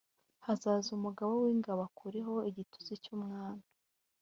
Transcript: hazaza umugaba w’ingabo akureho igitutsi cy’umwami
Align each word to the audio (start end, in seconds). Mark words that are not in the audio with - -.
hazaza 0.45 0.89
umugaba 0.97 1.33
w’ingabo 1.43 1.81
akureho 1.89 2.33
igitutsi 2.49 2.93
cy’umwami 3.03 3.65